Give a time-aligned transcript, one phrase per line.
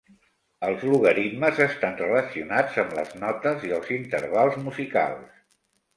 [0.67, 5.37] Els logaritmes estan relacionats amb les notes i els intervals musicals.